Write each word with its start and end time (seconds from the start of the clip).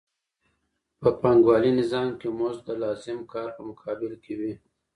په 1.01 1.09
پانګوالي 1.21 1.71
نظام 1.79 2.09
کې 2.19 2.27
مزد 2.39 2.61
د 2.67 2.69
لازم 2.83 3.19
کار 3.33 3.49
په 3.57 3.61
مقابل 3.69 4.11
کې 4.23 4.33
وي 4.39 4.53